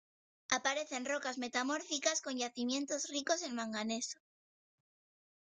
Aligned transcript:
Aparece 0.57 0.95
en 0.95 1.05
rocas 1.05 1.37
metamórficas 1.37 2.21
con 2.21 2.33
yacimientos 2.35 3.07
ricos 3.09 3.43
en 3.43 3.53
manganeso. 3.53 4.17